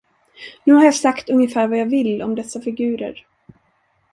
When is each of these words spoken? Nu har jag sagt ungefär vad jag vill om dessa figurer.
Nu 0.63 0.73
har 0.75 0.85
jag 0.85 0.95
sagt 0.95 1.29
ungefär 1.29 1.67
vad 1.67 1.79
jag 1.79 1.85
vill 1.85 2.21
om 2.21 2.35
dessa 2.35 2.61
figurer. 2.61 3.27